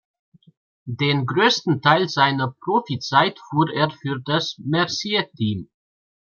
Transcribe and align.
Den 0.89 1.27
größten 1.27 1.79
Teil 1.83 2.09
seiner 2.09 2.55
Profizeit 2.63 3.37
fuhr 3.51 3.71
er 3.71 3.91
für 3.91 4.19
das 4.25 4.57
Mercier-Team. 4.57 5.69